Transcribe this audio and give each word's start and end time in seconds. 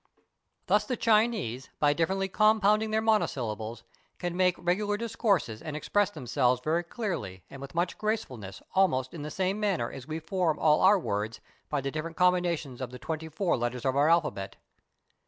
Thus 0.65 0.83
the 0.83 0.97
Chinese 0.97 1.69
by 1.77 1.93
differently 1.93 2.27
compounding 2.27 2.89
their 2.89 3.03
monosyllables 3.03 3.83
can 4.17 4.35
make 4.35 4.55
regular 4.57 4.97
discourses 4.97 5.61
and 5.61 5.75
express 5.75 6.09
themselves 6.09 6.59
very 6.59 6.83
clearly 6.83 7.43
and 7.51 7.61
with 7.61 7.75
much 7.75 7.99
gracefulness 7.99 8.63
almost 8.73 9.13
in 9.13 9.21
the 9.21 9.29
same 9.29 9.59
manner 9.59 9.91
as 9.91 10.07
we 10.07 10.17
form 10.17 10.57
all 10.57 10.81
our 10.81 10.97
words 10.97 11.39
by 11.69 11.81
the 11.81 11.91
different 11.91 12.17
combinations 12.17 12.81
of 12.81 12.89
the 12.89 12.97
twenty 12.97 13.29
four 13.29 13.55
letters 13.55 13.85
of 13.85 13.95
our 13.95 14.09
alphabet. 14.09 14.55